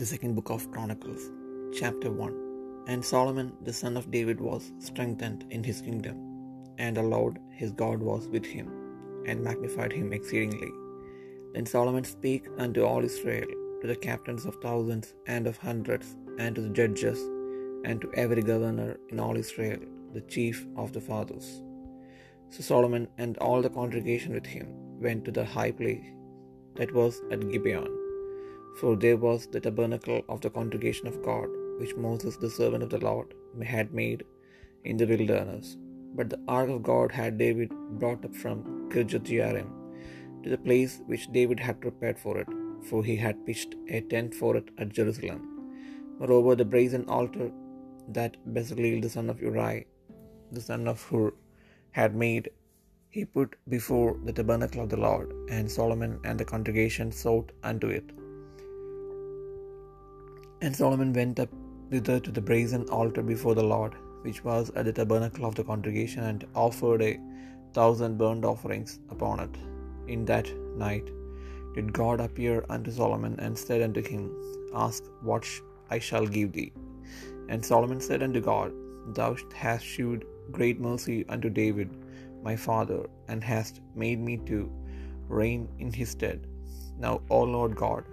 The 0.00 0.06
second 0.06 0.34
book 0.34 0.48
of 0.48 0.70
Chronicles, 0.74 1.24
chapter 1.78 2.10
1. 2.10 2.84
And 2.86 3.04
Solomon 3.04 3.48
the 3.66 3.74
son 3.80 3.98
of 3.98 4.10
David 4.10 4.40
was 4.40 4.72
strengthened 4.78 5.44
in 5.50 5.62
his 5.62 5.82
kingdom, 5.82 6.16
and 6.78 6.96
the 6.96 7.02
Lord 7.02 7.38
his 7.50 7.72
God 7.82 8.00
was 8.10 8.26
with 8.34 8.46
him, 8.46 8.68
and 9.26 9.44
magnified 9.48 9.92
him 9.92 10.14
exceedingly. 10.14 10.72
Then 11.52 11.66
Solomon 11.66 12.04
spake 12.04 12.48
unto 12.56 12.86
all 12.86 13.04
Israel, 13.10 13.52
to 13.82 13.86
the 13.92 14.00
captains 14.08 14.46
of 14.46 14.56
thousands 14.62 15.12
and 15.26 15.46
of 15.46 15.58
hundreds, 15.58 16.16
and 16.38 16.54
to 16.54 16.62
the 16.62 16.74
judges, 16.80 17.20
and 17.84 18.00
to 18.00 18.14
every 18.24 18.44
governor 18.54 18.90
in 19.10 19.20
all 19.20 19.36
Israel, 19.44 19.80
the 20.14 20.26
chief 20.34 20.66
of 20.82 20.94
the 20.94 21.06
fathers. 21.12 21.62
So 22.48 22.62
Solomon 22.72 23.06
and 23.18 23.36
all 23.36 23.60
the 23.60 23.76
congregation 23.80 24.32
with 24.32 24.46
him 24.56 24.68
went 25.06 25.26
to 25.26 25.30
the 25.40 25.44
high 25.44 25.72
place 25.72 26.10
that 26.76 26.94
was 27.00 27.20
at 27.30 27.50
Gibeon 27.52 27.99
for 28.78 28.96
there 28.96 29.16
was 29.16 29.46
the 29.46 29.60
tabernacle 29.60 30.22
of 30.28 30.40
the 30.40 30.50
congregation 30.50 31.06
of 31.06 31.22
God, 31.22 31.48
which 31.78 31.96
Moses 31.96 32.36
the 32.36 32.50
servant 32.50 32.82
of 32.82 32.90
the 32.90 32.98
Lord 32.98 33.34
had 33.62 33.92
made 33.92 34.24
in 34.84 34.96
the 34.96 35.06
wilderness. 35.06 35.76
But 36.14 36.30
the 36.30 36.40
ark 36.48 36.68
of 36.70 36.82
God 36.82 37.12
had 37.12 37.38
David 37.38 37.72
brought 37.98 38.24
up 38.24 38.34
from 38.34 38.90
Kirjath 38.90 39.28
Jearim 39.30 39.68
to 40.42 40.50
the 40.50 40.58
place 40.58 41.00
which 41.06 41.30
David 41.32 41.60
had 41.60 41.80
prepared 41.80 42.18
for 42.18 42.38
it, 42.38 42.48
for 42.88 43.04
he 43.04 43.16
had 43.16 43.44
pitched 43.46 43.74
a 43.88 44.00
tent 44.12 44.34
for 44.34 44.56
it 44.56 44.68
at 44.78 44.96
Jerusalem. 44.98 45.40
Moreover, 46.18 46.54
the 46.56 46.64
brazen 46.64 47.04
altar 47.08 47.50
that 48.08 48.36
Bezaleel 48.54 49.02
the 49.02 49.10
son 49.16 49.28
of 49.30 49.40
Uri, 49.40 49.86
the 50.52 50.60
son 50.60 50.88
of 50.88 51.02
Hur, 51.02 51.32
had 51.92 52.14
made, 52.14 52.50
he 53.08 53.24
put 53.24 53.56
before 53.68 54.18
the 54.24 54.32
tabernacle 54.32 54.82
of 54.82 54.90
the 54.90 54.96
Lord, 54.96 55.32
and 55.50 55.70
Solomon 55.70 56.20
and 56.24 56.38
the 56.38 56.44
congregation 56.44 57.10
sought 57.12 57.52
unto 57.62 57.88
it. 57.88 58.10
And 60.62 60.76
Solomon 60.76 61.12
went 61.18 61.40
up 61.40 61.52
thither 61.90 62.20
to 62.20 62.30
the 62.30 62.46
brazen 62.48 62.82
altar 62.98 63.22
before 63.22 63.54
the 63.58 63.68
Lord, 63.74 63.94
which 64.24 64.40
was 64.48 64.70
at 64.76 64.84
the 64.88 64.92
tabernacle 64.98 65.46
of 65.46 65.54
the 65.54 65.64
congregation, 65.70 66.22
and 66.30 66.46
offered 66.64 67.02
a 67.02 67.18
thousand 67.78 68.18
burnt 68.18 68.44
offerings 68.44 68.92
upon 69.14 69.40
it. 69.46 69.56
In 70.14 70.24
that 70.30 70.48
night 70.84 71.08
did 71.74 71.92
God 72.00 72.20
appear 72.26 72.56
unto 72.74 72.90
Solomon, 72.90 73.34
and 73.44 73.56
said 73.64 73.82
unto 73.86 74.02
him, 74.12 74.24
Ask 74.74 75.04
what 75.28 75.46
I 75.94 75.98
shall 76.08 76.26
give 76.36 76.52
thee. 76.52 76.72
And 77.48 77.64
Solomon 77.70 78.00
said 78.08 78.22
unto 78.26 78.42
God, 78.52 78.72
Thou 79.18 79.30
hast 79.64 79.84
shewed 79.94 80.26
great 80.58 80.78
mercy 80.88 81.18
unto 81.34 81.48
David 81.62 81.90
my 82.48 82.54
father, 82.68 83.00
and 83.28 83.42
hast 83.52 83.80
made 84.04 84.20
me 84.28 84.36
to 84.50 84.58
reign 85.40 85.62
in 85.78 85.90
his 86.00 86.10
stead. 86.16 86.40
Now, 87.04 87.14
O 87.30 87.40
Lord 87.56 87.74
God, 87.84 88.04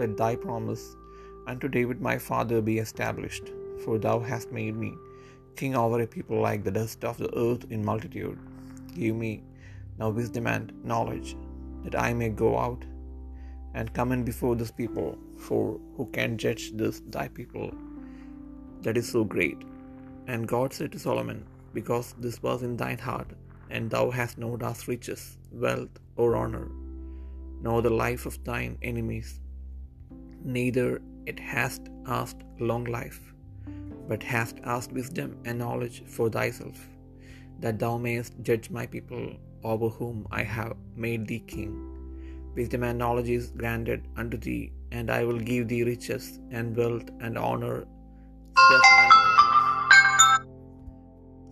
let 0.00 0.12
thy 0.20 0.32
promise 0.46 0.84
unto 1.46 1.68
David 1.68 2.00
my 2.00 2.18
father 2.18 2.60
be 2.60 2.78
established, 2.78 3.52
for 3.84 3.98
thou 3.98 4.20
hast 4.20 4.52
made 4.52 4.76
me 4.76 4.94
king 5.56 5.76
over 5.76 6.00
a 6.00 6.06
people 6.06 6.40
like 6.40 6.64
the 6.64 6.70
dust 6.70 7.04
of 7.04 7.18
the 7.18 7.32
earth 7.36 7.66
in 7.70 7.84
multitude. 7.84 8.38
Give 8.94 9.14
me 9.14 9.42
now 9.98 10.10
wisdom 10.10 10.46
and 10.46 10.72
knowledge, 10.84 11.36
that 11.84 11.96
I 11.98 12.12
may 12.12 12.30
go 12.30 12.58
out 12.58 12.84
and 13.74 13.92
come 13.92 14.12
in 14.12 14.24
before 14.24 14.56
this 14.56 14.70
people, 14.70 15.18
for 15.38 15.78
who 15.96 16.06
can 16.06 16.38
judge 16.38 16.72
this 16.72 17.02
thy 17.08 17.28
people 17.28 17.72
that 18.82 18.96
is 18.96 19.10
so 19.10 19.24
great? 19.24 19.58
And 20.26 20.48
God 20.48 20.72
said 20.72 20.92
to 20.92 20.98
Solomon, 20.98 21.44
Because 21.72 22.14
this 22.18 22.42
was 22.42 22.62
in 22.62 22.76
thine 22.76 22.98
heart, 22.98 23.30
and 23.70 23.90
thou 23.90 24.10
hast 24.10 24.38
not 24.38 24.62
asked 24.62 24.88
riches, 24.88 25.38
wealth, 25.50 25.98
or 26.16 26.36
honor, 26.36 26.68
nor 27.60 27.82
the 27.82 27.90
life 27.90 28.26
of 28.26 28.42
thine 28.44 28.78
enemies, 28.82 29.40
neither 30.44 31.02
it 31.26 31.38
hast 31.40 31.88
asked 32.06 32.42
long 32.58 32.84
life, 32.84 33.32
but 34.08 34.22
hast 34.22 34.58
asked 34.64 34.92
wisdom 34.92 35.38
and 35.44 35.58
knowledge 35.58 36.02
for 36.06 36.28
thyself, 36.28 36.88
that 37.60 37.78
thou 37.78 37.96
mayest 37.96 38.34
judge 38.42 38.70
my 38.70 38.86
people 38.86 39.34
over 39.62 39.88
whom 39.88 40.26
I 40.30 40.42
have 40.42 40.76
made 40.94 41.26
thee 41.26 41.40
king. 41.40 41.72
Wisdom 42.54 42.82
and 42.84 42.98
knowledge 42.98 43.30
is 43.30 43.50
granted 43.50 44.06
unto 44.16 44.36
thee, 44.36 44.72
and 44.92 45.10
I 45.10 45.24
will 45.24 45.38
give 45.38 45.68
thee 45.68 45.82
riches 45.82 46.38
and 46.50 46.76
wealth 46.76 47.10
and 47.20 47.38
honor, 47.38 47.86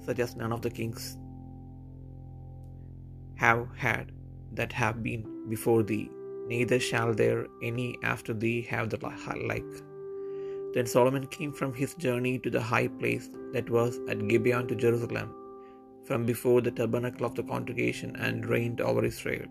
such 0.04 0.18
as 0.18 0.36
none 0.36 0.52
of 0.52 0.62
the 0.62 0.70
kings 0.70 1.16
have 3.36 3.66
had 3.76 4.12
that 4.52 4.72
have 4.72 5.02
been 5.02 5.48
before 5.48 5.82
thee, 5.82 6.10
neither 6.46 6.80
shall 6.80 7.14
there 7.14 7.46
any 7.62 7.98
after 8.02 8.32
thee 8.32 8.62
have 8.62 8.90
the 8.90 8.98
like. 9.48 9.64
Then 10.74 10.86
Solomon 10.86 11.26
came 11.26 11.52
from 11.52 11.74
his 11.74 11.94
journey 11.94 12.38
to 12.38 12.50
the 12.50 12.60
high 12.60 12.88
place 12.88 13.28
that 13.52 13.68
was 13.68 14.00
at 14.08 14.26
Gibeon 14.28 14.68
to 14.68 14.74
Jerusalem, 14.74 15.34
from 16.04 16.24
before 16.24 16.60
the 16.60 16.70
tabernacle 16.70 17.26
of 17.26 17.34
the 17.34 17.42
congregation, 17.42 18.16
and 18.16 18.46
reigned 18.46 18.80
over 18.80 19.04
Israel. 19.04 19.46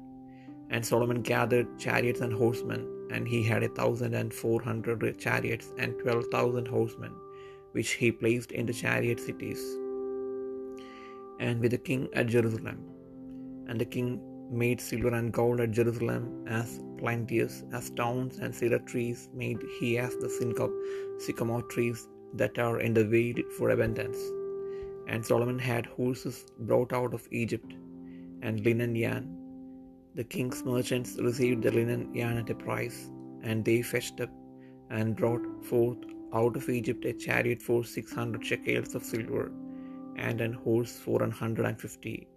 And 0.70 0.86
Solomon 0.86 1.22
gathered 1.22 1.78
chariots 1.78 2.22
and 2.22 2.34
horsemen, 2.34 2.88
and 3.12 3.28
he 3.28 3.44
had 3.44 3.64
a 3.64 3.70
thousand 3.70 4.14
and 4.14 4.34
four 4.34 4.62
hundred 4.62 5.20
chariots 5.20 5.74
and 5.78 6.00
twelve 6.00 6.26
thousand 6.32 6.68
horsemen, 6.68 7.14
which 7.74 7.92
he 7.92 8.12
placed 8.12 8.52
in 8.52 8.66
the 8.66 8.74
chariot 8.74 9.20
cities, 9.20 9.62
and 11.40 11.60
with 11.60 11.72
the 11.72 11.78
king 11.78 12.10
at 12.14 12.28
Jerusalem. 12.28 12.80
And 13.68 13.80
the 13.80 13.86
king 13.86 14.20
made 14.52 14.82
silver 14.82 15.14
and 15.16 15.32
gold 15.32 15.62
at 15.62 15.72
Jerusalem 15.72 16.46
as 16.48 16.82
plenteous 16.98 17.64
as 17.74 17.86
stones 17.86 18.40
and 18.40 18.54
cedar 18.54 18.80
trees 18.80 19.30
made 19.34 19.60
he 19.80 19.98
as 19.98 20.16
the 20.18 20.28
syncop 20.28 20.72
sycamore 21.20 21.64
trees 21.64 22.08
that 22.34 22.60
are 22.60 22.80
in 22.82 22.94
the 22.94 23.06
way 23.06 23.34
for 23.58 23.70
abundance. 23.70 24.18
And 25.08 25.26
Solomon 25.26 25.60
had 25.60 25.86
horses 25.86 26.46
brought 26.60 26.94
out 26.94 27.14
of 27.14 27.28
Egypt, 27.32 27.74
and 28.42 28.60
linen 28.66 28.96
yarn. 28.96 29.38
The 30.16 30.24
king's 30.24 30.64
merchants 30.64 31.18
received 31.20 31.64
the 31.64 31.72
linen 31.72 32.14
yarn 32.14 32.38
at 32.38 32.50
a 32.50 32.56
price, 32.56 33.10
and 33.44 33.64
they 33.64 33.82
fetched 33.82 34.20
up 34.22 34.30
and 34.90 35.16
brought 35.16 35.46
forth 35.66 35.98
out 36.34 36.56
of 36.56 36.70
Egypt 36.70 37.06
a 37.06 37.14
chariot 37.14 37.62
for 37.62 37.84
six 37.84 38.14
hundred 38.14 38.46
shekels 38.46 38.96
of 38.96 39.04
silver, 39.04 39.52
and 40.18 40.42
an 40.42 40.54
horse 40.54 40.98
for 40.98 41.24
an 41.24 41.32
hundred 41.32 41.66
and 41.66 41.80
fifty. 41.80 42.28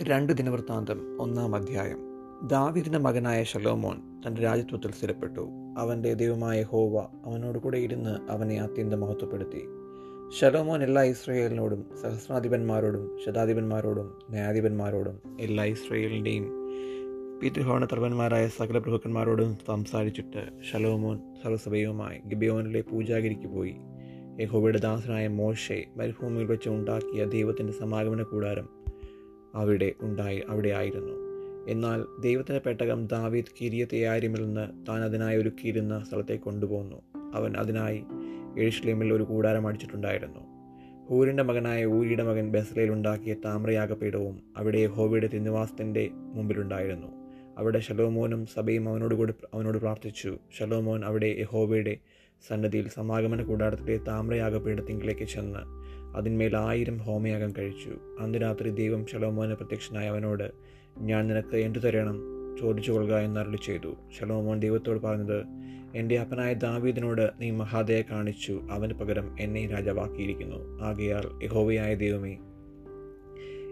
രണ്ട് 0.03 0.33
ദിനവൃത്താന്തം 0.33 1.21
ഒന്നാം 1.21 1.55
അധ്യായം. 1.55 1.99
ദാവിദിന്റെ 2.47 2.99
മകനായ 2.99 3.43
ഷലോമോൻ 3.43 4.23
തന്റെ 4.27 4.41
രാജ്യത്വത്തിൽ 4.41 4.93
സ്ഥിരപ്പെട്ടു. 4.93 5.49
അവന്റെ 5.79 6.15
ദൈവമായ 6.15 6.63
ഹോവ 6.63 7.09
അവനോട് 7.25 7.59
കൂടെ 7.59 7.79
ഇരുന്ന് 7.79 8.31
അവനെ 8.31 8.61
അത്യന്തം 8.61 9.01
മഹത്വപ്പെടുത്തി. 9.01 9.67
ശലോമോൻ 10.35 10.83
എല്ലാ 10.83 11.03
ഇസ്രയേലിനോടും 11.03 11.91
സഹസ്രാധിപന്മാരോടും 12.03 13.19
ശതാധിപന്മാരോടും 13.27 14.19
ന്യായാധിപന്മാരോടും 14.31 15.37
എല്ലാ 15.41 15.65
ഇസ്രയേലിന്റെയും 15.65 16.47
പിതൃഭവന 17.41 17.85
തലവന്മാരായ 17.85 18.49
സകല 18.49 18.79
പ്രഭുക്കന്മാരോടും 18.79 19.59
സംസാരിച്ചിട്ട് 19.67 20.49
ശലോമോൻ 20.73 21.19
സർവസഭയുമായി 21.45 22.19
ഗിബിയോനിലെ 22.29 22.81
പൂജാഗിരിക്ക് 22.81 23.47
പോയി. 23.47 23.75
യഹോബയുടെ 24.43 24.79
ദാസനായ 24.79 25.29
മോശെ 25.29 25.85
മരുഭൂമിയിൽ 25.97 26.45
വെച്ച് 26.45 26.69
ഉണ്ടാക്കിയ 26.69 27.25
ദൈവത്തിന്റെ 27.25 27.73
സമാഗമന 27.73 28.23
കൂടാരം 28.23 28.69
അവിടെ 29.55 29.93
ഉണ്ടായി 30.01 30.43
അവിടെ 30.49 30.69
ആയിരുന്നു. 30.69 31.15
എന്നാൽ 31.69 32.05
ദൈവത്തിന്റെ 32.21 32.61
പെട്ടകം 32.67 33.07
ദാവീദ് 33.07 33.55
കിരിയത്തയാരിമിൽ 33.61 34.45
നിന്ന് 34.45 34.87
താൻ 34.89 35.03
അതിനായി 35.03 35.37
ഒരുക്കിയിരുന്ന 35.37 36.05
സ്ഥലത്തേക്ക് 36.09 36.45
കൊണ്ടുപോകുന്നു 36.45 37.03
അവൻ 37.35 37.57
അതിനായി 37.57 38.05
എഴുഷ്ലേമിൽ 38.59 39.13
ഒരു 39.13 39.23
കൂടാരം 39.23 39.67
അടിച്ചിട്ടുണ്ടായിരുന്നു. 39.67 40.57
ഹൂരിന്റെ 41.11 41.43
മകനായ 41.43 41.85
ഊരിയുടെ 41.85 42.23
മകൻ 42.23 42.51
ബെസ്ലയിൽ 42.51 42.91
ഉണ്ടാക്കിയ 42.91 43.35
താമ്രയാഗപീഠവും 43.35 44.43
അവിടെ 44.57 44.87
ഹോബിയുടെ 44.87 45.27
തിന്നുവാസത്തിന്റെ 45.27 46.11
മുമ്പിലുണ്ടായിരുന്നു. 46.13 47.07
അവിടെ 47.59 47.79
ഷലോമോനും 47.79 48.47
സഭയും 48.47 48.89
അവനോട് 48.89 49.15
കൂടി 49.15 49.35
അവനോട് 49.55 49.79
പ്രാർത്ഥിച്ചു. 49.79 50.39
ഷലോമോൻ 50.59 51.05
അവിടെ 51.05 51.27
യഹോവയുടെ 51.27 51.97
സന്നദ്ധിയിൽ 52.49 52.89
സമാഗമന 52.89 53.43
കൂടാരത്തിലെ 53.43 53.97
താമ്രയാഗപീഠത്തിങ്കിലേക്ക് 53.97 55.25
ചെന്ന് 55.25 55.59
അതിന്മേൽ 56.17 56.57
ആയിരം 56.57 56.99
ഹോമയാഗം 56.99 57.53
കഴിച്ചു. 57.59 57.93
അന്ന് 58.21 58.39
രാത്രി 58.43 58.71
ദൈവം 58.71 59.07
ഷലോമോന് 59.07 59.55
പ്രത്യക്ഷനായ 59.55 60.09
അവനോട് 60.09 60.51
ഞാൻ 60.99 61.27
നിനക്ക് 61.27 61.57
എന്തു 61.57 61.79
തരണം? 61.79 62.37
ചോദിച്ചു 62.61 62.93
കൊള്ളുക 62.93 63.17
എന്നരളി 63.17 63.57
ചെയ്തു. 63.57 63.95
ശലോമോൻ 64.19 64.61
ദൈവത്തോട് 64.61 65.01
പറഞ്ഞത് 65.01 65.45
എന്റെ 65.95 66.19
അപ്പനായ 66.19 66.53
ദാവീദിനോട് 66.53 67.31
നീ 67.41 67.51
മഹാദയെ 67.51 68.03
കാണിച്ചു. 68.03 68.63
അവന് 68.71 68.93
പകരം 68.93 69.37
എന്നെ 69.41 69.67
രാജാവാക്കിയിരിക്കുന്നു. 69.67 70.83
ആകയാൽ 70.83 71.45
യഹോവയായ 71.45 71.95
ദൈവമേ 71.95 72.37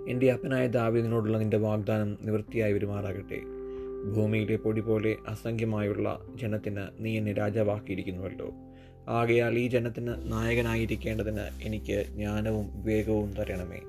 എന്റെ 0.09 0.33
അപ്പനായ 0.33 0.67
ദാവീദിനോടുള്ള 0.67 1.39
നിന്റെ 1.39 1.57
വാഗ്ദാനം 1.57 2.19
നിവൃത്തിയായി 2.23 2.73
വരുമാറാകട്ടെ. 2.73 3.41
ഭൂമിയിലെ 4.15 4.57
പൊടി 4.57 4.81
പോലെ 4.81 5.17
അസംഖ്യമായുള്ള 5.29 6.21
ജനത്തിന് 6.35 6.81
നീ 7.01 7.19
എന്നെ 7.19 7.33
രാജാവാക്കിയിരിക്കുന്നുവല്ലോ. 7.33 8.51
ആകയാൽ 9.09 9.59
ഈ 9.59 9.69
ജനത്തിന് 9.69 10.33
നായകനായിരിക്കേണ്ടതിന് 10.33 11.61
എനിക്ക് 11.63 12.05
ജ്ഞാനവും 12.07 12.83
വിവേകവും 12.83 13.35
തരണമേ. 13.35 13.81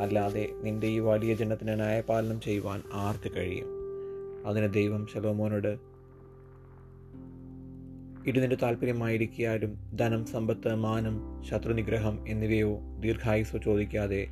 അല്ലാതെ 0.00 0.48
നിന്റെ 0.62 0.86
ഈ 0.86 0.98
വലിയ 0.98 1.34
ജനത്തിന് 1.34 1.74
ന്യായപാലനം 1.74 2.40
ചെയ്യുവാൻ 2.40 2.82
ആർക്ക് 2.92 3.36
കഴിയും? 3.36 3.75
അതിന് 4.46 4.72
ദൈവം 4.72 5.06
ശലോമോനോട് 5.06 5.96
ഇത് 8.26 8.58
താല്പര്യമായിരിക്കാലും 8.62 9.96
ധനം 9.96 10.26
സമ്പത്ത് 10.26 10.74
മാനം 10.74 11.44
ശത്രുനിഗ്രഹം 11.50 12.28
എന്നിവയോ 12.28 12.80
ദീർഘായുസോ 13.00 13.58
ചോദിക്കാതെ 13.58 14.26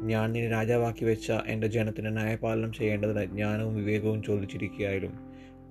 ഞാൻ 0.00 0.32
നിന്നെ 0.32 0.48
രാജാവാക്കി 0.48 1.04
വെച്ച 1.04 1.32
എന്റെ 1.46 1.66
ജനത്തിന് 1.66 2.16
ന്യായപാലനം 2.16 2.72
ചെയ്യേണ്ടതിന് 2.72 3.24
ജ്ഞാനവും 3.24 3.76
വിവേകവും 3.76 4.22
ചോദിച്ചിരിക്കുകയാലും 4.22 5.12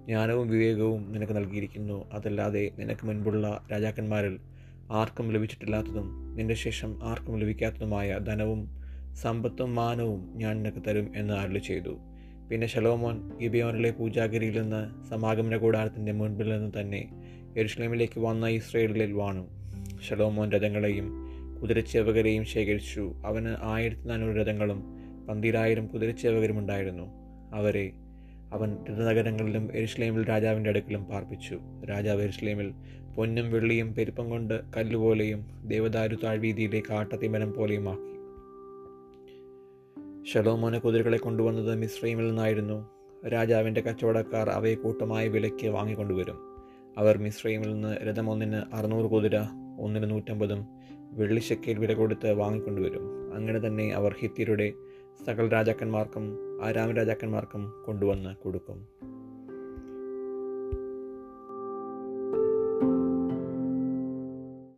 ജ്ഞാനവും 0.06 0.48
വിവേകവും 0.50 1.12
നിനക്ക് 1.12 1.34
നൽകിയിരിക്കുന്നു. 1.34 2.10
അതല്ലാതെ 2.14 2.72
നിനക്ക് 2.80 3.06
മുൻപുള്ള 3.06 3.68
രാജാക്കന്മാരിൽ 3.72 4.40
ആർക്കും 4.92 5.32
ലഭിച്ചിട്ടില്ലാത്തതും 5.32 6.36
നിന്റെ 6.36 6.54
ശേഷം 6.54 7.04
ആർക്കും 7.04 7.38
ലഭിക്കാത്തതുമായ 7.38 8.18
ധനവും 8.18 8.68
സമ്പത്തും 9.14 9.76
മാനവും 9.76 10.34
ഞാൻ 10.36 10.64
നിനക്ക് 10.64 10.84
തരും 10.88 11.12
എന്ന് 11.16 11.34
അരുളി 11.34 11.60
ചെയ്തു 11.60 11.98
പിന്നെ 12.50 12.68
ശലോമോൻ 12.68 13.32
ഗിബിയോനിലെ 13.42 13.92
പൂജാഗിരിയിൽ 13.92 14.62
നിന്ന് 14.62 15.10
സമാഗമന 15.10 15.58
കൂടാരത്തിന്റെ 15.58 16.12
മുൻപിൽ 16.12 16.50
നിന്ന് 16.50 16.72
തന്നെ 16.82 17.10
എരുഷ്ലേമിലേക്ക് 17.58 18.20
വന്ന 18.20 18.48
ഇസ്രയേലിൽ 18.48 19.12
വാണു. 19.12 19.48
ശലോമോൻ 20.10 20.52
രഥങ്ങളെയും 20.52 21.12
കുതിരച്ചേവകരെയും 21.62 22.46
ശേഖരിച്ചു. 22.46 23.14
അവന് 23.26 23.56
ആയിരത്തി 23.62 24.08
നാനൂറ് 24.08 24.38
രഥങ്ങളും 24.38 24.84
പന്തിരായിരം 25.30 25.88
കുതിരച്ചേവകരും 25.88 26.60
ഉണ്ടായിരുന്നു. 26.60 27.04
അവരെ 27.54 27.92
അവൻ 28.54 28.78
രഥനഗരങ്ങളിലും 28.90 29.70
എരുഷ്ലേമിൽ 29.74 30.30
രാജാവിന്റെ 30.30 30.70
അടുക്കലും 30.70 31.04
പാർപ്പിച്ചു. 31.04 31.60
രാജാവ് 31.90 32.24
എരുഷ്ലേമിൽ 32.24 32.74
പൊന്നും 33.16 33.52
വെള്ളിയും 33.52 33.94
പെരുപ്പം 33.94 34.30
കൊണ്ട് 34.30 34.62
കല്ലുപോലെയും 34.78 35.46
ദേവദാരു 35.66 36.18
താഴ്വീതിയിലെ 36.24 36.82
കാട്ടത്തിമരം 36.90 37.54
പോലെയും 37.54 37.90
ആക്കി. 37.90 38.15
ഷലോമോന് 40.34 40.78
കുതിരകളെ 40.78 41.18
കൊണ്ടുവന്നത് 41.18 41.76
മിശ്രീമിൽ 41.76 42.28
നിന്നായിരുന്നു. 42.28 42.90
രാജാവിന്റെ 43.28 43.82
കച്ചവടക്കാർ 43.82 44.50
അവയെ 44.50 44.76
കൂട്ടമായ 44.76 45.28
വിലയ്ക്ക് 45.28 45.68
വാങ്ങിക്കൊണ്ടുവരും. 45.68 46.36
അവർ 46.98 47.18
മിശ്രീമിൽ 47.18 47.74
നിന്ന് 47.74 47.98
രഥമൊന്നിന് 47.98 48.76
അറുന്നൂറ് 48.76 49.12
കുതിര 49.12 49.40
ഒന്നിന് 49.80 50.10
നൂറ്റമ്പതും 50.10 50.66
വെള്ളിശക്കയിൽ 51.12 51.80
വില 51.80 51.94
കൊടുത്ത് 51.94 52.34
വാങ്ങിക്കൊണ്ടുവരും. 52.34 53.36
അങ്ങനെ 53.36 53.60
തന്നെ 53.60 53.94
അവർ 53.94 54.16
ഹിത്യരുടെ 54.20 54.74
സകൽ 55.28 55.48
രാജാക്കന്മാർക്കും 55.48 56.38
ആരാമ 56.66 56.92
രാജാക്കന്മാർക്കും 56.92 57.84
കൊണ്ടുവന്ന് 57.86 58.36
കൊടുക്കും. 58.36 58.88